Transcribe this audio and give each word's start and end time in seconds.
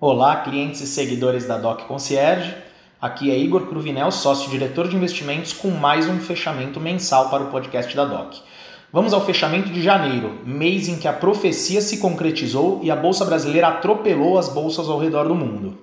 Olá, 0.00 0.36
clientes 0.42 0.80
e 0.80 0.86
seguidores 0.86 1.44
da 1.44 1.58
Doc 1.58 1.80
Concierge. 1.88 2.54
Aqui 3.02 3.32
é 3.32 3.36
Igor 3.36 3.66
Cruvinel, 3.66 4.12
sócio-diretor 4.12 4.86
de 4.86 4.94
investimentos, 4.94 5.52
com 5.52 5.72
mais 5.72 6.08
um 6.08 6.20
fechamento 6.20 6.78
mensal 6.78 7.28
para 7.30 7.42
o 7.42 7.46
podcast 7.48 7.96
da 7.96 8.04
Doc. 8.04 8.34
Vamos 8.92 9.12
ao 9.12 9.26
fechamento 9.26 9.70
de 9.70 9.82
janeiro, 9.82 10.38
mês 10.44 10.86
em 10.86 10.98
que 10.98 11.08
a 11.08 11.12
profecia 11.12 11.80
se 11.80 11.98
concretizou 11.98 12.78
e 12.80 12.92
a 12.92 12.94
bolsa 12.94 13.24
brasileira 13.24 13.66
atropelou 13.66 14.38
as 14.38 14.48
bolsas 14.48 14.88
ao 14.88 15.00
redor 15.00 15.26
do 15.26 15.34
mundo. 15.34 15.76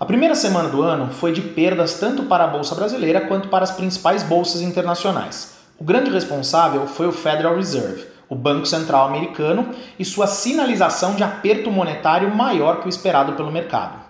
A 0.00 0.06
primeira 0.06 0.34
semana 0.34 0.70
do 0.70 0.80
ano 0.80 1.12
foi 1.12 1.32
de 1.32 1.42
perdas 1.42 2.00
tanto 2.00 2.22
para 2.22 2.44
a 2.44 2.48
bolsa 2.48 2.74
brasileira 2.74 3.20
quanto 3.20 3.48
para 3.48 3.62
as 3.62 3.72
principais 3.72 4.22
bolsas 4.22 4.62
internacionais. 4.62 5.58
O 5.78 5.84
grande 5.84 6.10
responsável 6.10 6.86
foi 6.86 7.08
o 7.08 7.12
Federal 7.12 7.56
Reserve, 7.56 8.06
o 8.32 8.34
Banco 8.34 8.64
Central 8.64 9.06
americano, 9.06 9.68
e 9.98 10.06
sua 10.06 10.26
sinalização 10.26 11.14
de 11.14 11.22
aperto 11.22 11.70
monetário 11.70 12.34
maior 12.34 12.80
que 12.80 12.86
o 12.86 12.88
esperado 12.88 13.34
pelo 13.34 13.52
mercado. 13.52 14.00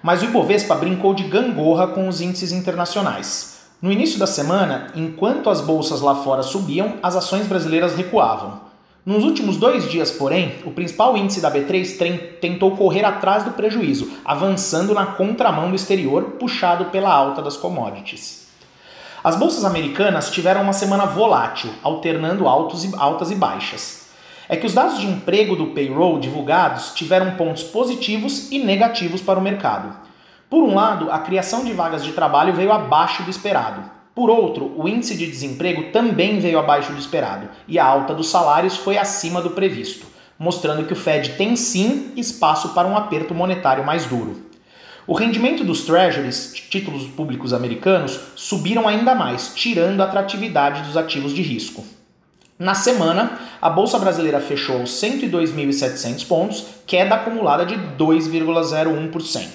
Mas 0.00 0.22
o 0.22 0.26
Ibovespa 0.26 0.76
brincou 0.76 1.12
de 1.12 1.24
gangorra 1.24 1.88
com 1.88 2.06
os 2.06 2.20
índices 2.20 2.52
internacionais. 2.52 3.66
No 3.82 3.90
início 3.90 4.16
da 4.16 4.28
semana, 4.28 4.92
enquanto 4.94 5.50
as 5.50 5.60
bolsas 5.60 6.00
lá 6.00 6.14
fora 6.14 6.44
subiam, 6.44 6.94
as 7.02 7.16
ações 7.16 7.48
brasileiras 7.48 7.96
recuavam. 7.96 8.60
Nos 9.04 9.24
últimos 9.24 9.56
dois 9.56 9.90
dias, 9.90 10.12
porém, 10.12 10.54
o 10.64 10.70
principal 10.70 11.16
índice 11.16 11.40
da 11.40 11.50
B3 11.50 12.38
tentou 12.40 12.76
correr 12.76 13.04
atrás 13.04 13.42
do 13.42 13.50
prejuízo, 13.50 14.08
avançando 14.24 14.94
na 14.94 15.06
contramão 15.06 15.68
do 15.68 15.74
exterior, 15.74 16.36
puxado 16.38 16.84
pela 16.86 17.12
alta 17.12 17.42
das 17.42 17.56
commodities. 17.56 18.47
As 19.28 19.36
bolsas 19.36 19.62
americanas 19.62 20.30
tiveram 20.30 20.62
uma 20.62 20.72
semana 20.72 21.04
volátil, 21.04 21.70
alternando 21.82 22.48
altos 22.48 22.82
e, 22.82 22.90
altas 22.96 23.30
e 23.30 23.34
baixas. 23.34 24.08
É 24.48 24.56
que 24.56 24.64
os 24.64 24.72
dados 24.72 24.98
de 24.98 25.06
emprego 25.06 25.54
do 25.54 25.66
payroll 25.66 26.18
divulgados 26.18 26.94
tiveram 26.94 27.32
pontos 27.32 27.62
positivos 27.62 28.50
e 28.50 28.58
negativos 28.58 29.20
para 29.20 29.38
o 29.38 29.42
mercado. 29.42 29.94
Por 30.48 30.62
um 30.64 30.74
lado, 30.74 31.12
a 31.12 31.18
criação 31.18 31.62
de 31.62 31.74
vagas 31.74 32.02
de 32.02 32.12
trabalho 32.12 32.54
veio 32.54 32.72
abaixo 32.72 33.22
do 33.22 33.28
esperado. 33.28 33.82
Por 34.14 34.30
outro, 34.30 34.72
o 34.74 34.88
índice 34.88 35.14
de 35.14 35.26
desemprego 35.26 35.92
também 35.92 36.40
veio 36.40 36.58
abaixo 36.58 36.90
do 36.94 36.98
esperado 36.98 37.50
e 37.68 37.78
a 37.78 37.84
alta 37.84 38.14
dos 38.14 38.30
salários 38.30 38.78
foi 38.78 38.96
acima 38.96 39.42
do 39.42 39.50
previsto, 39.50 40.06
mostrando 40.38 40.86
que 40.86 40.94
o 40.94 40.96
Fed 40.96 41.32
tem 41.32 41.54
sim 41.54 42.14
espaço 42.16 42.70
para 42.70 42.88
um 42.88 42.96
aperto 42.96 43.34
monetário 43.34 43.84
mais 43.84 44.06
duro. 44.06 44.47
O 45.08 45.14
rendimento 45.14 45.64
dos 45.64 45.86
treasuries, 45.86 46.52
títulos 46.68 47.04
públicos 47.04 47.54
americanos, 47.54 48.20
subiram 48.36 48.86
ainda 48.86 49.14
mais, 49.14 49.54
tirando 49.54 50.02
a 50.02 50.04
atratividade 50.04 50.82
dos 50.82 50.98
ativos 50.98 51.32
de 51.32 51.40
risco. 51.40 51.82
Na 52.58 52.74
semana, 52.74 53.38
a 53.58 53.70
bolsa 53.70 53.98
brasileira 53.98 54.38
fechou 54.38 54.80
aos 54.80 54.90
102.700 55.00 56.26
pontos, 56.26 56.66
queda 56.86 57.14
acumulada 57.14 57.64
de 57.64 57.74
2,01%. 57.96 59.48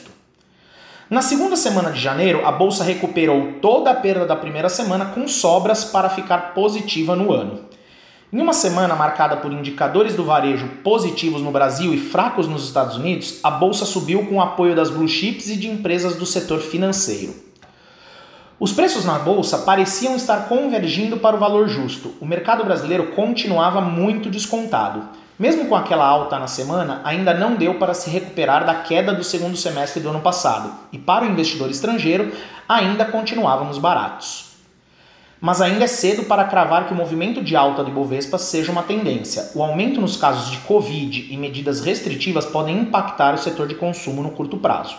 Na 1.07 1.21
segunda 1.21 1.55
semana 1.55 1.91
de 1.91 1.99
janeiro, 1.99 2.43
a 2.47 2.51
bolsa 2.51 2.83
recuperou 2.83 3.59
toda 3.61 3.91
a 3.91 3.95
perda 3.95 4.25
da 4.25 4.35
primeira 4.35 4.69
semana 4.69 5.05
com 5.05 5.27
sobras 5.27 5.85
para 5.85 6.09
ficar 6.09 6.55
positiva 6.55 7.15
no 7.15 7.31
ano. 7.31 7.59
Em 8.33 8.41
uma 8.41 8.51
semana 8.51 8.95
marcada 8.95 9.37
por 9.37 9.53
indicadores 9.53 10.15
do 10.15 10.25
varejo 10.25 10.67
positivos 10.83 11.39
no 11.39 11.51
Brasil 11.51 11.93
e 11.93 11.99
fracos 11.99 12.47
nos 12.47 12.65
Estados 12.65 12.97
Unidos, 12.97 13.39
a 13.43 13.51
bolsa 13.51 13.85
subiu 13.85 14.25
com 14.25 14.37
o 14.37 14.41
apoio 14.41 14.75
das 14.75 14.89
blue 14.89 15.07
chips 15.07 15.49
e 15.49 15.55
de 15.55 15.69
empresas 15.69 16.15
do 16.15 16.25
setor 16.25 16.59
financeiro. 16.59 17.35
Os 18.59 18.73
preços 18.73 19.05
na 19.05 19.19
bolsa 19.19 19.59
pareciam 19.59 20.15
estar 20.15 20.47
convergindo 20.47 21.17
para 21.17 21.35
o 21.35 21.39
valor 21.39 21.67
justo. 21.67 22.15
O 22.19 22.25
mercado 22.25 22.63
brasileiro 22.63 23.11
continuava 23.11 23.79
muito 23.79 24.31
descontado. 24.31 25.03
Mesmo 25.37 25.67
com 25.67 25.75
aquela 25.75 26.07
alta 26.07 26.39
na 26.39 26.47
semana, 26.47 27.01
ainda 27.03 27.35
não 27.35 27.55
deu 27.55 27.75
para 27.75 27.93
se 27.93 28.09
recuperar 28.09 28.65
da 28.65 28.73
queda 28.73 29.13
do 29.13 29.23
segundo 29.23 29.55
semestre 29.55 30.01
do 30.01 30.09
ano 30.09 30.21
passado, 30.21 30.73
e 30.91 30.97
para 30.97 31.23
o 31.23 31.29
investidor 31.29 31.69
estrangeiro, 31.69 32.31
ainda 32.67 33.05
continuávamos 33.05 33.77
baratos 33.77 34.52
mas 35.43 35.59
ainda 35.59 35.83
é 35.83 35.87
cedo 35.87 36.23
para 36.23 36.45
cravar 36.45 36.87
que 36.87 36.93
o 36.93 36.95
movimento 36.95 37.43
de 37.43 37.53
alta 37.53 37.83
do 37.83 37.89
Ibovespa 37.89 38.37
seja 38.37 38.71
uma 38.71 38.81
tendência. 38.81 39.51
O 39.53 39.61
aumento 39.61 39.99
nos 39.99 40.15
casos 40.15 40.49
de 40.49 40.59
Covid 40.59 41.27
e 41.29 41.35
medidas 41.35 41.81
restritivas 41.81 42.45
podem 42.45 42.79
impactar 42.79 43.33
o 43.33 43.37
setor 43.37 43.67
de 43.67 43.75
consumo 43.75 44.23
no 44.23 44.31
curto 44.31 44.55
prazo. 44.55 44.95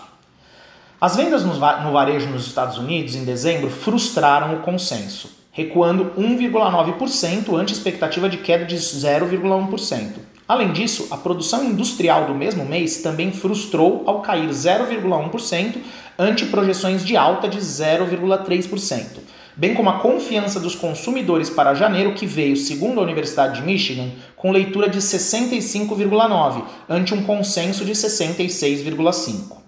As 1.01 1.17
vendas 1.17 1.45
no 1.45 1.93
varejo 1.93 2.29
nos 2.29 2.47
Estados 2.47 2.77
Unidos 2.77 3.15
em 3.15 3.25
dezembro 3.25 3.71
frustraram 3.71 4.55
o 4.55 4.61
consenso, 4.61 5.31
recuando 5.51 6.13
1,9% 6.19 7.59
ante 7.59 7.73
expectativa 7.73 8.29
de 8.29 8.37
queda 8.37 8.67
de 8.67 8.77
0,1%. 8.77 10.13
Além 10.47 10.73
disso, 10.73 11.09
a 11.11 11.17
produção 11.17 11.65
industrial 11.65 12.27
do 12.27 12.35
mesmo 12.35 12.67
mês 12.67 12.99
também 12.99 13.33
frustrou 13.33 14.03
ao 14.05 14.21
cair 14.21 14.51
0,1% 14.51 15.77
ante 16.19 16.45
projeções 16.45 17.03
de 17.03 17.17
alta 17.17 17.49
de 17.49 17.59
0,3% 17.61 19.25
bem 19.57 19.75
como 19.75 19.91
a 19.91 19.99
confiança 20.01 20.59
dos 20.59 20.75
consumidores 20.75 21.51
para 21.51 21.75
janeiro, 21.75 22.15
que 22.15 22.27
veio, 22.27 22.57
segundo 22.57 23.01
a 23.01 23.03
Universidade 23.03 23.61
de 23.61 23.67
Michigan, 23.67 24.11
com 24.37 24.51
leitura 24.51 24.89
de 24.89 24.99
65,9, 24.99 26.65
ante 26.89 27.15
um 27.15 27.23
consenso 27.23 27.85
de 27.85 27.93
66,5. 27.93 29.65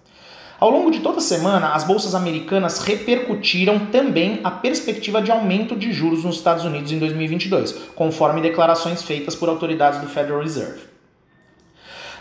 Ao 0.59 0.71
longo 0.71 0.91
de 0.91 1.01
toda 1.01 1.19
a 1.19 1.21
semana, 1.21 1.75
as 1.75 1.85
bolsas 1.85 2.15
americanas 2.15 2.79
repercutiram 2.79 3.79
também 3.87 4.41
a 4.43 4.51
perspectiva 4.51 5.21
de 5.21 5.31
aumento 5.31 5.77
de 5.77 5.93
juros 5.93 6.25
nos 6.25 6.37
Estados 6.37 6.65
Unidos 6.65 6.91
em 6.91 6.99
2022, 6.99 7.73
conforme 7.95 8.41
declarações 8.41 9.03
feitas 9.03 9.35
por 9.35 9.51
autoridades 9.51 10.01
do 10.01 10.09
Federal 10.09 10.41
Reserve. 10.41 10.86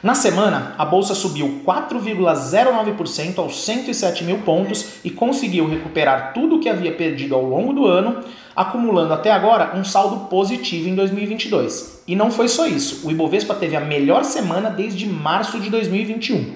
Na 0.06 0.14
semana, 0.14 0.76
a 0.78 0.86
bolsa 0.86 1.16
subiu 1.16 1.62
4,09% 1.66 3.40
aos 3.40 3.66
107 3.66 4.24
mil 4.24 4.38
pontos 4.42 4.98
e 5.04 5.10
conseguiu 5.10 5.68
recuperar 5.68 6.32
tudo 6.32 6.58
o 6.58 6.60
que 6.60 6.70
havia 6.70 6.92
perdido 6.92 7.34
ao 7.34 7.44
longo 7.44 7.74
do 7.74 7.88
ano, 7.88 8.24
acumulando 8.56 9.16
até 9.16 9.32
agora 9.32 9.76
um 9.76 9.84
saldo 9.84 10.28
positivo 10.28 10.88
em 10.88 10.94
2022. 10.94 12.04
E 12.08 12.16
não 12.16 12.30
foi 12.30 12.48
só 12.48 12.68
isso, 12.68 13.08
o 13.08 13.10
Ibovespa 13.10 13.56
teve 13.56 13.76
a 13.76 13.82
melhor 13.82 14.24
semana 14.24 14.70
desde 14.70 15.08
março 15.08 15.60
de 15.60 15.72
2021. 15.72 16.54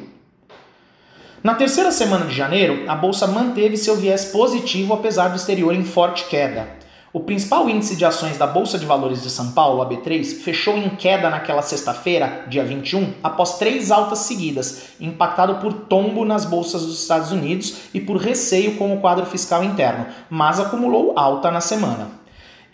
Na 1.41 1.55
terceira 1.55 1.91
semana 1.91 2.25
de 2.25 2.35
janeiro, 2.35 2.83
a 2.87 2.93
bolsa 2.93 3.25
manteve 3.25 3.77
seu 3.77 3.95
viés 3.95 4.25
positivo 4.25 4.93
apesar 4.93 5.29
do 5.29 5.37
exterior 5.37 5.73
em 5.73 5.83
forte 5.83 6.25
queda. 6.25 6.78
O 7.11 7.21
principal 7.21 7.67
índice 7.67 7.95
de 7.95 8.05
ações 8.05 8.37
da 8.37 8.45
Bolsa 8.45 8.77
de 8.77 8.85
Valores 8.85 9.23
de 9.23 9.31
São 9.31 9.51
Paulo, 9.51 9.81
a 9.81 9.89
B3, 9.89 10.41
fechou 10.43 10.77
em 10.77 10.89
queda 10.89 11.27
naquela 11.27 11.63
sexta-feira, 11.63 12.45
dia 12.47 12.63
21, 12.63 13.15
após 13.23 13.57
três 13.57 13.89
altas 13.89 14.19
seguidas, 14.19 14.89
impactado 15.01 15.55
por 15.55 15.73
tombo 15.73 16.23
nas 16.23 16.45
bolsas 16.45 16.85
dos 16.85 17.01
Estados 17.01 17.31
Unidos 17.31 17.89
e 17.95 17.99
por 17.99 18.17
receio 18.17 18.75
com 18.75 18.93
o 18.93 18.99
quadro 18.99 19.25
fiscal 19.25 19.63
interno, 19.63 20.05
mas 20.29 20.59
acumulou 20.59 21.13
alta 21.15 21.49
na 21.49 21.61
semana. 21.61 22.11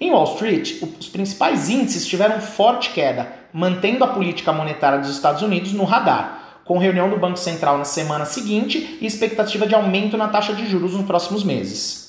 Em 0.01 0.11
Wall 0.11 0.33
Street, 0.33 0.81
os 0.99 1.07
principais 1.07 1.69
índices 1.69 2.05
tiveram 2.05 2.41
forte 2.41 2.89
queda, 2.89 3.31
mantendo 3.53 4.03
a 4.03 4.07
política 4.07 4.51
monetária 4.51 4.99
dos 4.99 5.11
Estados 5.11 5.43
Unidos 5.43 5.71
no 5.71 5.85
radar, 5.85 6.59
com 6.65 6.77
reunião 6.77 7.09
do 7.09 7.17
Banco 7.17 7.39
Central 7.39 7.77
na 7.77 7.85
semana 7.85 8.25
seguinte 8.25 8.97
e 8.99 9.05
expectativa 9.05 9.65
de 9.65 9.73
aumento 9.73 10.17
na 10.17 10.27
taxa 10.27 10.53
de 10.53 10.67
juros 10.67 10.93
nos 10.93 11.05
próximos 11.05 11.41
meses. 11.41 12.04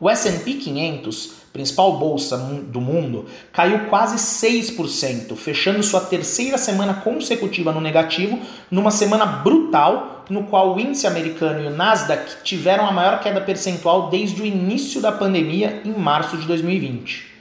O 0.00 0.10
S&P 0.10 0.54
500 0.54 1.44
principal 1.54 1.96
bolsa 1.98 2.36
do 2.36 2.80
mundo, 2.80 3.26
caiu 3.52 3.86
quase 3.86 4.16
6%, 4.16 5.36
fechando 5.36 5.84
sua 5.84 6.00
terceira 6.00 6.58
semana 6.58 6.94
consecutiva 6.94 7.70
no 7.70 7.80
negativo, 7.80 8.40
numa 8.68 8.90
semana 8.90 9.24
brutal, 9.24 10.24
no 10.28 10.44
qual 10.44 10.74
o 10.74 10.80
índice 10.80 11.06
americano 11.06 11.62
e 11.62 11.66
o 11.68 11.70
Nasdaq 11.70 12.42
tiveram 12.42 12.88
a 12.88 12.92
maior 12.92 13.20
queda 13.20 13.40
percentual 13.40 14.10
desde 14.10 14.42
o 14.42 14.46
início 14.46 15.00
da 15.00 15.12
pandemia 15.12 15.80
em 15.84 15.92
março 15.92 16.36
de 16.36 16.44
2020. 16.44 17.33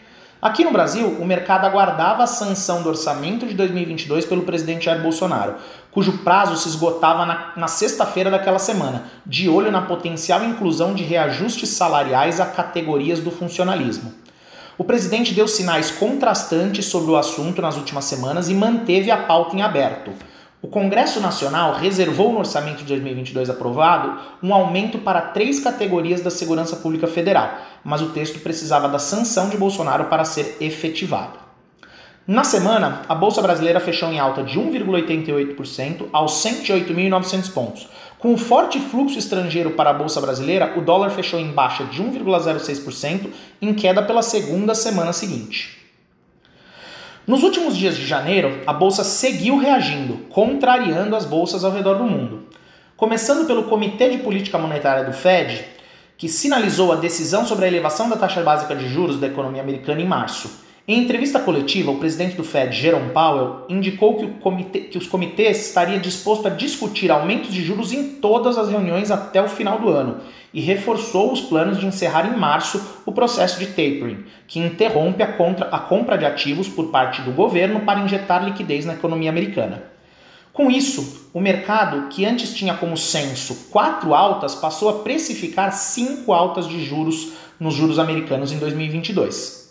Aqui 0.43 0.65
no 0.65 0.71
Brasil, 0.71 1.07
o 1.07 1.25
mercado 1.25 1.63
aguardava 1.63 2.21
a 2.21 2.27
sanção 2.27 2.83
do 2.83 2.89
orçamento 2.89 3.47
de 3.47 3.53
2022 3.53 4.25
pelo 4.25 4.41
presidente 4.41 4.83
Jair 4.83 5.01
Bolsonaro, 5.01 5.55
cujo 5.89 6.17
prazo 6.17 6.57
se 6.57 6.67
esgotava 6.67 7.25
na, 7.25 7.53
na 7.55 7.69
sexta-feira 7.69 8.29
daquela 8.29 8.59
semana, 8.59 9.05
de 9.25 9.47
olho 9.47 9.71
na 9.71 9.83
potencial 9.83 10.43
inclusão 10.43 10.93
de 10.93 11.01
reajustes 11.01 11.69
salariais 11.69 12.41
a 12.41 12.45
categorias 12.45 13.21
do 13.21 13.31
funcionalismo. 13.31 14.13
O 14.77 14.83
presidente 14.83 15.33
deu 15.33 15.47
sinais 15.47 15.91
contrastantes 15.91 16.87
sobre 16.87 17.11
o 17.11 17.15
assunto 17.15 17.61
nas 17.61 17.77
últimas 17.77 18.03
semanas 18.03 18.49
e 18.49 18.53
manteve 18.53 19.11
a 19.11 19.23
pauta 19.23 19.55
em 19.55 19.61
aberto. 19.61 20.11
O 20.63 20.67
Congresso 20.69 21.19
Nacional 21.19 21.73
reservou 21.73 22.31
no 22.31 22.39
orçamento 22.39 22.77
de 22.77 22.85
2022 22.85 23.49
aprovado 23.49 24.17
um 24.41 24.53
aumento 24.53 24.97
para 24.97 25.19
três 25.19 25.59
categorias 25.59 26.21
da 26.21 26.29
segurança 26.31 26.77
pública 26.77 27.05
federal, 27.05 27.57
mas 27.83 28.01
o 28.01 28.11
texto 28.11 28.39
precisava 28.39 28.87
da 28.87 28.97
sanção 28.97 29.49
de 29.49 29.57
Bolsonaro 29.57 30.05
para 30.05 30.23
ser 30.23 30.55
efetivado. 30.61 31.37
Na 32.25 32.45
semana, 32.45 33.01
a 33.09 33.13
bolsa 33.13 33.41
brasileira 33.41 33.81
fechou 33.81 34.07
em 34.09 34.19
alta 34.19 34.41
de 34.41 34.57
1,88% 34.57 36.07
aos 36.13 36.41
108.900 36.41 37.51
pontos. 37.51 37.89
Com 38.17 38.33
o 38.33 38.37
forte 38.37 38.79
fluxo 38.79 39.19
estrangeiro 39.19 39.71
para 39.71 39.89
a 39.89 39.93
bolsa 39.93 40.21
brasileira, 40.21 40.75
o 40.77 40.81
dólar 40.81 41.09
fechou 41.09 41.41
em 41.41 41.51
baixa 41.51 41.83
de 41.83 42.01
1,06%, 42.01 43.27
em 43.61 43.73
queda 43.73 44.01
pela 44.01 44.21
segunda 44.21 44.73
semana 44.73 45.11
seguinte. 45.11 45.82
Nos 47.25 47.41
últimos 47.41 47.77
dias 47.77 47.95
de 47.95 48.05
janeiro, 48.05 48.61
a 48.67 48.73
bolsa 48.73 49.01
seguiu 49.01 49.57
reagindo, 49.57 50.25
contrariando 50.29 51.15
as 51.15 51.23
bolsas 51.23 51.63
ao 51.63 51.71
redor 51.71 51.93
do 51.95 52.03
mundo. 52.03 52.49
Começando 52.97 53.47
pelo 53.47 53.63
Comitê 53.63 54.09
de 54.09 54.17
Política 54.17 54.57
Monetária 54.57 55.05
do 55.05 55.13
Fed, 55.13 55.63
que 56.17 56.27
sinalizou 56.27 56.91
a 56.91 56.97
decisão 56.97 57.45
sobre 57.45 57.63
a 57.63 57.67
elevação 57.69 58.09
da 58.09 58.17
taxa 58.17 58.41
básica 58.41 58.75
de 58.75 58.89
juros 58.89 59.21
da 59.21 59.27
economia 59.27 59.61
americana 59.61 60.01
em 60.01 60.05
março. 60.05 60.62
Em 60.85 60.99
entrevista 60.99 61.39
coletiva, 61.39 61.91
o 61.91 61.97
presidente 61.97 62.35
do 62.35 62.43
Fed, 62.43 62.75
Jerome 62.75 63.11
Powell, 63.11 63.65
indicou 63.69 64.17
que, 64.17 64.27
comitê, 64.41 64.81
que 64.81 64.97
os 64.97 65.07
comitês 65.07 65.65
estaria 65.67 65.97
disposto 65.97 66.45
a 66.45 66.49
discutir 66.49 67.09
aumentos 67.09 67.53
de 67.53 67.63
juros 67.63 67.93
em 67.93 68.15
todas 68.15 68.57
as 68.57 68.67
reuniões 68.67 69.09
até 69.09 69.41
o 69.41 69.47
final 69.47 69.79
do 69.79 69.87
ano 69.87 70.17
e 70.53 70.59
reforçou 70.59 71.31
os 71.31 71.39
planos 71.39 71.79
de 71.79 71.85
encerrar 71.85 72.27
em 72.27 72.37
março 72.37 73.01
o 73.05 73.13
processo 73.13 73.59
de 73.59 73.67
tapering, 73.67 74.25
que 74.45 74.59
interrompe 74.59 75.23
a, 75.23 75.31
contra, 75.31 75.69
a 75.69 75.79
compra 75.79 76.17
de 76.17 76.25
ativos 76.25 76.67
por 76.67 76.91
parte 76.91 77.21
do 77.21 77.31
governo 77.31 77.79
para 77.85 78.01
injetar 78.01 78.43
liquidez 78.43 78.85
na 78.85 78.95
economia 78.95 79.29
americana. 79.29 79.83
Com 80.51 80.69
isso, 80.69 81.29
o 81.33 81.39
mercado, 81.39 82.09
que 82.09 82.25
antes 82.25 82.53
tinha 82.53 82.73
como 82.73 82.97
censo 82.97 83.69
quatro 83.71 84.13
altas, 84.13 84.53
passou 84.53 84.89
a 84.89 84.99
precificar 85.01 85.71
cinco 85.71 86.33
altas 86.33 86.67
de 86.67 86.83
juros 86.83 87.31
nos 87.57 87.73
juros 87.73 87.99
americanos 87.99 88.51
em 88.51 88.59
2022. 88.59 89.62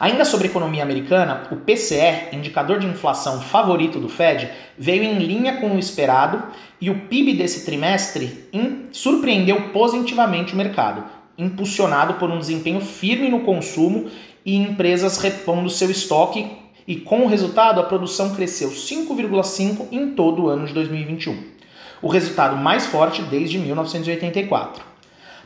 Ainda 0.00 0.24
sobre 0.24 0.48
economia 0.48 0.82
americana, 0.82 1.48
o 1.50 1.56
PCE, 1.56 2.28
indicador 2.32 2.78
de 2.78 2.86
inflação 2.86 3.40
favorito 3.40 3.98
do 3.98 4.08
Fed, 4.08 4.48
veio 4.76 5.02
em 5.02 5.18
linha 5.18 5.56
com 5.56 5.74
o 5.74 5.78
esperado 5.78 6.42
e 6.80 6.90
o 6.90 7.00
PIB 7.06 7.34
desse 7.34 7.64
trimestre 7.64 8.48
surpreendeu 8.92 9.70
positivamente 9.70 10.54
o 10.54 10.56
mercado, 10.56 11.04
impulsionado 11.36 12.14
por 12.14 12.30
um 12.30 12.38
desempenho 12.38 12.80
firme 12.80 13.28
no 13.28 13.40
consumo 13.40 14.08
e 14.44 14.56
empresas 14.56 15.18
repondo 15.18 15.68
seu 15.68 15.90
estoque 15.90 16.48
e 16.86 16.96
com 16.96 17.24
o 17.24 17.28
resultado 17.28 17.80
a 17.80 17.84
produção 17.84 18.34
cresceu 18.34 18.70
5,5 18.70 19.88
em 19.92 20.10
todo 20.10 20.44
o 20.44 20.48
ano 20.48 20.66
de 20.66 20.72
2021. 20.72 21.58
O 22.00 22.08
resultado 22.08 22.56
mais 22.56 22.86
forte 22.86 23.20
desde 23.22 23.58
1984. 23.58 24.82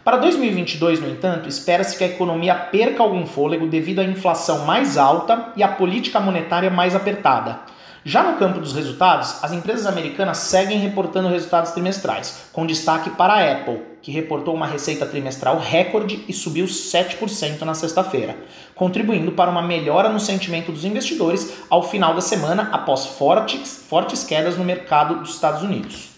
Para 0.04 0.16
2022, 0.16 1.00
no 1.00 1.08
entanto, 1.08 1.48
espera-se 1.48 1.96
que 1.96 2.02
a 2.02 2.08
economia 2.08 2.56
perca 2.56 3.04
algum 3.04 3.24
fôlego 3.24 3.68
devido 3.68 4.00
à 4.00 4.04
inflação 4.04 4.66
mais 4.66 4.98
alta 4.98 5.52
e 5.54 5.62
à 5.62 5.68
política 5.68 6.18
monetária 6.18 6.68
mais 6.68 6.96
apertada. 6.96 7.60
Já 8.04 8.24
no 8.24 8.36
campo 8.36 8.58
dos 8.58 8.72
resultados, 8.72 9.36
as 9.44 9.52
empresas 9.52 9.86
americanas 9.86 10.38
seguem 10.38 10.80
reportando 10.80 11.28
resultados 11.28 11.70
trimestrais, 11.70 12.46
com 12.52 12.66
destaque 12.66 13.10
para 13.10 13.34
a 13.34 13.52
Apple, 13.52 13.80
que 14.02 14.10
reportou 14.10 14.52
uma 14.56 14.66
receita 14.66 15.06
trimestral 15.06 15.60
recorde 15.60 16.24
e 16.26 16.32
subiu 16.32 16.66
7% 16.66 17.60
na 17.60 17.74
sexta-feira, 17.74 18.36
contribuindo 18.74 19.30
para 19.30 19.52
uma 19.52 19.62
melhora 19.62 20.08
no 20.08 20.18
sentimento 20.18 20.72
dos 20.72 20.84
investidores 20.84 21.58
ao 21.70 21.80
final 21.80 22.12
da 22.12 22.20
semana 22.20 22.70
após 22.72 23.06
fortes, 23.06 23.84
fortes 23.88 24.24
quedas 24.24 24.58
no 24.58 24.64
mercado 24.64 25.20
dos 25.20 25.34
Estados 25.34 25.62
Unidos. 25.62 26.11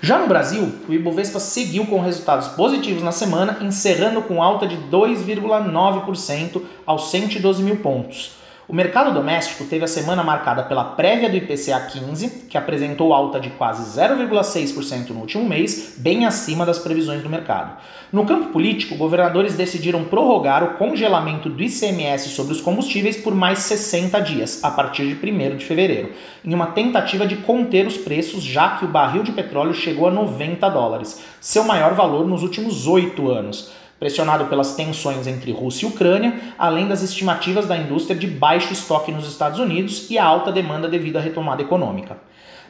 Já 0.00 0.18
no 0.18 0.28
Brasil, 0.28 0.72
o 0.88 0.92
Ibovespa 0.92 1.40
seguiu 1.40 1.84
com 1.86 2.00
resultados 2.00 2.48
positivos 2.48 3.02
na 3.02 3.10
semana, 3.10 3.58
encerrando 3.60 4.22
com 4.22 4.40
alta 4.42 4.66
de 4.66 4.76
2,9% 4.76 6.62
aos 6.86 7.10
112 7.10 7.62
mil 7.62 7.76
pontos. 7.78 8.37
O 8.70 8.74
mercado 8.74 9.14
doméstico 9.14 9.64
teve 9.64 9.86
a 9.86 9.88
semana 9.88 10.22
marcada 10.22 10.62
pela 10.62 10.84
prévia 10.84 11.30
do 11.30 11.36
IPCA 11.38 11.80
15, 11.90 12.44
que 12.50 12.58
apresentou 12.58 13.14
alta 13.14 13.40
de 13.40 13.48
quase 13.48 13.98
0,6% 13.98 15.08
no 15.08 15.20
último 15.20 15.42
mês, 15.42 15.94
bem 15.96 16.26
acima 16.26 16.66
das 16.66 16.78
previsões 16.78 17.22
do 17.22 17.30
mercado. 17.30 17.78
No 18.12 18.26
campo 18.26 18.52
político, 18.52 18.94
governadores 18.94 19.54
decidiram 19.54 20.04
prorrogar 20.04 20.62
o 20.62 20.74
congelamento 20.76 21.48
do 21.48 21.62
ICMS 21.62 22.28
sobre 22.28 22.52
os 22.52 22.60
combustíveis 22.60 23.16
por 23.16 23.34
mais 23.34 23.60
60 23.60 24.20
dias, 24.20 24.62
a 24.62 24.70
partir 24.70 25.14
de 25.14 25.14
1 25.14 25.56
de 25.56 25.64
fevereiro, 25.64 26.12
em 26.44 26.52
uma 26.52 26.66
tentativa 26.66 27.26
de 27.26 27.36
conter 27.36 27.86
os 27.86 27.96
preços, 27.96 28.44
já 28.44 28.76
que 28.76 28.84
o 28.84 28.88
barril 28.88 29.22
de 29.22 29.32
petróleo 29.32 29.72
chegou 29.72 30.08
a 30.08 30.10
90 30.10 30.68
dólares, 30.68 31.24
seu 31.40 31.64
maior 31.64 31.94
valor 31.94 32.28
nos 32.28 32.42
últimos 32.42 32.86
oito 32.86 33.30
anos 33.30 33.72
pressionado 33.98 34.46
pelas 34.46 34.74
tensões 34.74 35.26
entre 35.26 35.50
Rússia 35.52 35.86
e 35.86 35.88
Ucrânia, 35.88 36.38
além 36.58 36.86
das 36.86 37.02
estimativas 37.02 37.66
da 37.66 37.76
indústria 37.76 38.18
de 38.18 38.26
baixo 38.26 38.72
estoque 38.72 39.10
nos 39.10 39.28
Estados 39.28 39.58
Unidos 39.58 40.10
e 40.10 40.18
a 40.18 40.24
alta 40.24 40.52
demanda 40.52 40.88
devido 40.88 41.16
à 41.16 41.20
retomada 41.20 41.62
econômica. 41.62 42.16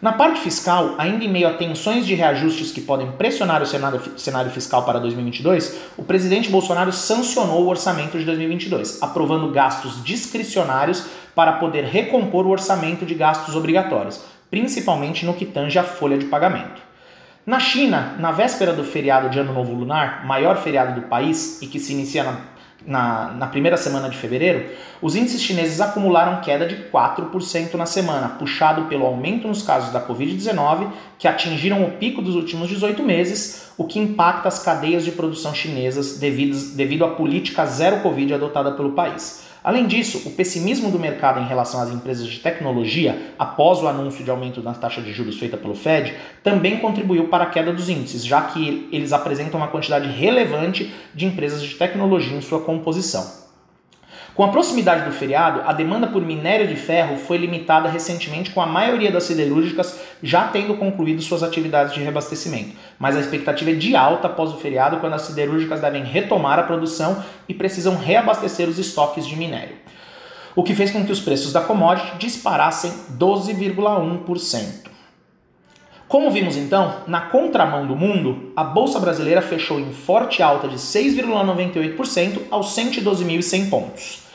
Na 0.00 0.12
parte 0.12 0.40
fiscal, 0.40 0.94
ainda 0.96 1.24
em 1.24 1.28
meio 1.28 1.48
a 1.48 1.54
tensões 1.54 2.06
de 2.06 2.14
reajustes 2.14 2.70
que 2.70 2.80
podem 2.80 3.10
pressionar 3.12 3.60
o 3.60 3.66
cenário, 3.66 4.50
fiscal 4.50 4.84
para 4.84 5.00
2022, 5.00 5.76
o 5.96 6.04
presidente 6.04 6.48
Bolsonaro 6.48 6.92
sancionou 6.92 7.64
o 7.64 7.68
orçamento 7.68 8.16
de 8.16 8.24
2022, 8.24 9.02
aprovando 9.02 9.50
gastos 9.50 10.02
discricionários 10.04 11.04
para 11.34 11.54
poder 11.54 11.82
recompor 11.82 12.46
o 12.46 12.50
orçamento 12.50 13.04
de 13.04 13.14
gastos 13.14 13.56
obrigatórios, 13.56 14.20
principalmente 14.48 15.26
no 15.26 15.34
que 15.34 15.44
tange 15.44 15.80
a 15.80 15.84
folha 15.84 16.16
de 16.16 16.26
pagamento. 16.26 16.87
Na 17.48 17.58
China, 17.58 18.14
na 18.18 18.30
véspera 18.30 18.74
do 18.74 18.84
feriado 18.84 19.30
de 19.30 19.38
Ano 19.38 19.54
Novo 19.54 19.72
Lunar, 19.72 20.26
maior 20.26 20.58
feriado 20.58 21.00
do 21.00 21.06
país 21.06 21.62
e 21.62 21.66
que 21.66 21.80
se 21.80 21.94
inicia 21.94 22.22
na, 22.22 22.40
na, 22.84 23.32
na, 23.32 23.46
primeira 23.46 23.78
semana 23.78 24.10
de 24.10 24.18
fevereiro, 24.18 24.66
os 25.00 25.16
índices 25.16 25.40
chineses 25.40 25.80
acumularam 25.80 26.42
queda 26.42 26.66
de 26.66 26.76
4% 26.92 27.72
na 27.72 27.86
semana, 27.86 28.28
puxado 28.38 28.82
pelo 28.82 29.06
aumento 29.06 29.48
nos 29.48 29.62
casos 29.62 29.90
da 29.94 30.06
Covid-19, 30.06 30.88
que 31.18 31.26
atingiram 31.26 31.82
o 31.84 31.92
pico 31.92 32.20
dos 32.20 32.34
últimos 32.34 32.68
18 32.68 33.02
meses, 33.02 33.72
o 33.78 33.84
que 33.84 33.98
impacta 33.98 34.46
as 34.46 34.62
cadeias 34.62 35.02
de 35.02 35.12
produção 35.12 35.54
chinesas 35.54 36.18
devido, 36.18 36.76
devido 36.76 37.06
à 37.06 37.08
política 37.12 37.64
zero 37.64 38.00
Covid 38.00 38.34
adotada 38.34 38.72
pelo 38.72 38.92
país. 38.92 39.47
Além 39.68 39.86
disso, 39.86 40.26
o 40.26 40.30
pessimismo 40.30 40.90
do 40.90 40.98
mercado 40.98 41.40
em 41.40 41.46
relação 41.46 41.82
às 41.82 41.90
empresas 41.90 42.26
de 42.26 42.38
tecnologia, 42.38 43.34
após 43.38 43.82
o 43.82 43.86
anúncio 43.86 44.24
de 44.24 44.30
aumento 44.30 44.62
da 44.62 44.72
taxa 44.72 45.02
de 45.02 45.12
juros 45.12 45.38
feita 45.38 45.58
pelo 45.58 45.74
Fed, 45.74 46.14
também 46.42 46.78
contribuiu 46.78 47.28
para 47.28 47.44
a 47.44 47.50
queda 47.50 47.70
dos 47.70 47.86
índices, 47.90 48.24
já 48.24 48.40
que 48.40 48.88
eles 48.90 49.12
apresentam 49.12 49.60
uma 49.60 49.68
quantidade 49.68 50.08
relevante 50.08 50.90
de 51.14 51.26
empresas 51.26 51.62
de 51.62 51.74
tecnologia 51.74 52.34
em 52.34 52.40
sua 52.40 52.60
composição. 52.62 53.47
Com 54.38 54.44
a 54.44 54.50
proximidade 54.50 55.04
do 55.04 55.10
feriado, 55.10 55.62
a 55.66 55.72
demanda 55.72 56.06
por 56.06 56.22
minério 56.22 56.68
de 56.68 56.76
ferro 56.76 57.16
foi 57.16 57.38
limitada 57.38 57.88
recentemente, 57.88 58.52
com 58.52 58.60
a 58.60 58.66
maioria 58.66 59.10
das 59.10 59.24
siderúrgicas 59.24 59.98
já 60.22 60.46
tendo 60.46 60.76
concluído 60.76 61.20
suas 61.20 61.42
atividades 61.42 61.92
de 61.92 62.00
reabastecimento. 62.00 62.70
Mas 63.00 63.16
a 63.16 63.20
expectativa 63.20 63.72
é 63.72 63.74
de 63.74 63.96
alta 63.96 64.28
após 64.28 64.52
o 64.52 64.56
feriado, 64.56 64.98
quando 64.98 65.14
as 65.14 65.22
siderúrgicas 65.22 65.80
devem 65.80 66.04
retomar 66.04 66.56
a 66.56 66.62
produção 66.62 67.20
e 67.48 67.54
precisam 67.54 67.96
reabastecer 67.96 68.68
os 68.68 68.78
estoques 68.78 69.26
de 69.26 69.34
minério. 69.34 69.74
O 70.54 70.62
que 70.62 70.72
fez 70.72 70.92
com 70.92 71.04
que 71.04 71.10
os 71.10 71.20
preços 71.20 71.52
da 71.52 71.62
commodity 71.62 72.16
disparassem 72.18 72.92
12,1%. 73.18 74.88
Como 76.06 76.30
vimos 76.30 76.56
então, 76.56 76.98
na 77.08 77.22
contramão 77.22 77.88
do 77.88 77.96
mundo, 77.96 78.52
a 78.54 78.62
bolsa 78.62 79.00
brasileira 79.00 79.42
fechou 79.42 79.80
em 79.80 79.92
forte 79.92 80.44
alta 80.44 80.68
de 80.68 80.76
6,98% 80.76 82.42
aos 82.52 82.68
112.100 82.76 83.68
pontos 83.68 84.27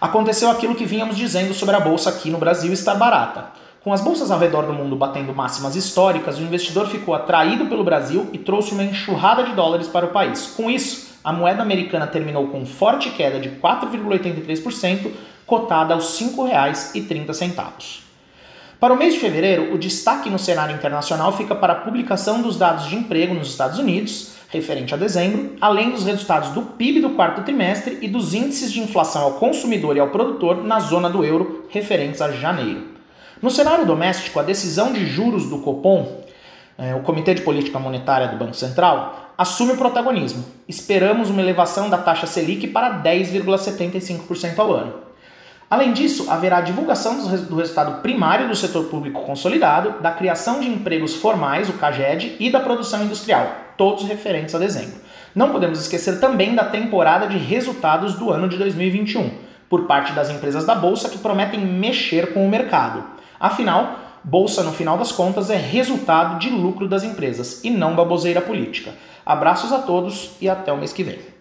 aconteceu 0.00 0.50
aquilo 0.50 0.74
que 0.74 0.84
vínhamos 0.84 1.16
dizendo 1.16 1.52
sobre 1.54 1.76
a 1.76 1.80
bolsa 1.80 2.10
aqui 2.10 2.30
no 2.30 2.38
Brasil 2.38 2.72
estar 2.72 2.94
barata. 2.94 3.46
Com 3.82 3.92
as 3.92 4.00
bolsas 4.00 4.30
ao 4.30 4.38
redor 4.38 4.66
do 4.66 4.72
mundo 4.72 4.96
batendo 4.96 5.34
máximas 5.34 5.76
históricas, 5.76 6.38
o 6.38 6.42
investidor 6.42 6.88
ficou 6.88 7.14
atraído 7.14 7.66
pelo 7.66 7.84
Brasil 7.84 8.28
e 8.32 8.38
trouxe 8.38 8.72
uma 8.72 8.84
enxurrada 8.84 9.44
de 9.44 9.52
dólares 9.52 9.88
para 9.88 10.06
o 10.06 10.10
país. 10.10 10.52
Com 10.56 10.70
isso, 10.70 11.08
a 11.24 11.32
moeda 11.32 11.62
americana 11.62 12.06
terminou 12.06 12.48
com 12.48 12.66
forte 12.66 13.10
queda 13.10 13.38
de 13.38 13.50
4,83%, 13.50 15.10
cotada 15.46 15.94
aos 15.94 16.20
R$ 16.20 16.26
5,30. 16.26 18.08
Para 18.80 18.94
o 18.94 18.96
mês 18.96 19.14
de 19.14 19.20
fevereiro, 19.20 19.74
o 19.74 19.78
destaque 19.78 20.30
no 20.30 20.38
cenário 20.38 20.74
internacional 20.74 21.36
fica 21.36 21.54
para 21.54 21.72
a 21.72 21.76
publicação 21.76 22.40
dos 22.40 22.56
dados 22.56 22.86
de 22.86 22.94
emprego 22.94 23.34
nos 23.34 23.48
Estados 23.48 23.78
Unidos, 23.78 24.34
referente 24.50 24.94
a 24.94 24.96
dezembro, 24.96 25.56
além 25.60 25.90
dos 25.90 26.04
resultados 26.04 26.50
do 26.50 26.62
PIB 26.62 27.00
do 27.00 27.10
quarto 27.10 27.42
trimestre 27.42 27.98
e 28.00 28.08
dos 28.08 28.32
índices 28.32 28.72
de 28.72 28.80
inflação 28.80 29.22
ao 29.22 29.32
consumidor 29.32 29.96
e 29.96 30.00
ao 30.00 30.08
produtor 30.08 30.64
na 30.64 30.80
zona 30.80 31.08
do 31.10 31.24
euro, 31.24 31.66
referentes 31.68 32.22
a 32.22 32.32
janeiro. 32.32 32.98
No 33.42 33.50
cenário 33.50 33.86
doméstico, 33.86 34.40
a 34.40 34.42
decisão 34.42 34.92
de 34.92 35.06
juros 35.06 35.48
do 35.48 35.58
Copom, 35.58 36.22
é, 36.78 36.94
o 36.94 37.00
Comitê 37.00 37.34
de 37.34 37.42
Política 37.42 37.78
Monetária 37.78 38.28
do 38.28 38.36
Banco 38.36 38.54
Central, 38.54 39.32
assume 39.36 39.72
o 39.72 39.76
protagonismo. 39.76 40.44
Esperamos 40.66 41.28
uma 41.28 41.42
elevação 41.42 41.90
da 41.90 41.98
taxa 41.98 42.26
Selic 42.26 42.66
para 42.68 43.02
10,75% 43.02 44.58
ao 44.58 44.72
ano. 44.72 44.94
Além 45.70 45.92
disso, 45.92 46.30
haverá 46.30 46.62
divulgação 46.62 47.18
do 47.18 47.56
resultado 47.56 48.00
primário 48.00 48.48
do 48.48 48.56
setor 48.56 48.86
público 48.86 49.20
consolidado, 49.20 50.00
da 50.00 50.10
criação 50.10 50.60
de 50.60 50.66
empregos 50.66 51.14
formais, 51.14 51.68
o 51.68 51.74
CAGED, 51.74 52.36
e 52.40 52.50
da 52.50 52.58
produção 52.58 53.04
industrial, 53.04 53.67
todos 53.78 54.06
referentes 54.06 54.54
a 54.54 54.58
dezembro. 54.58 55.00
Não 55.34 55.50
podemos 55.50 55.80
esquecer 55.80 56.20
também 56.20 56.54
da 56.54 56.64
temporada 56.64 57.26
de 57.26 57.38
resultados 57.38 58.14
do 58.14 58.30
ano 58.30 58.48
de 58.48 58.58
2021, 58.58 59.30
por 59.70 59.86
parte 59.86 60.12
das 60.12 60.28
empresas 60.28 60.66
da 60.66 60.74
Bolsa 60.74 61.08
que 61.08 61.18
prometem 61.18 61.60
mexer 61.60 62.34
com 62.34 62.44
o 62.44 62.50
mercado. 62.50 63.04
Afinal, 63.38 64.00
Bolsa, 64.24 64.62
no 64.62 64.72
final 64.72 64.98
das 64.98 65.12
contas, 65.12 65.48
é 65.48 65.56
resultado 65.56 66.38
de 66.38 66.50
lucro 66.50 66.88
das 66.88 67.04
empresas 67.04 67.62
e 67.64 67.70
não 67.70 67.94
baboseira 67.94 68.40
política. 68.40 68.92
Abraços 69.24 69.72
a 69.72 69.78
todos 69.78 70.32
e 70.40 70.48
até 70.48 70.72
o 70.72 70.76
mês 70.76 70.92
que 70.92 71.04
vem. 71.04 71.37